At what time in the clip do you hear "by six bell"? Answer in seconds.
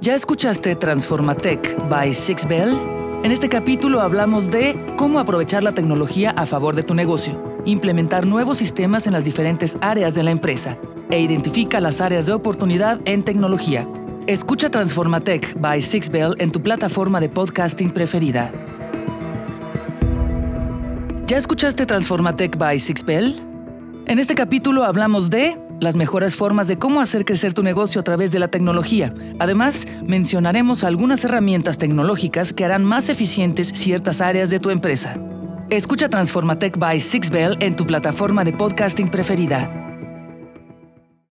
1.88-2.72, 15.60-16.36, 22.56-23.42, 36.78-37.56